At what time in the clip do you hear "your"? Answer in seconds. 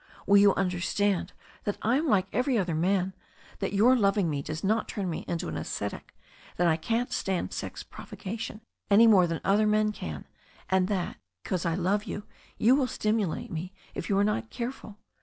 3.71-3.95